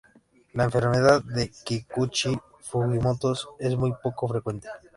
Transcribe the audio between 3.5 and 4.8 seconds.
es muy poco frecuente.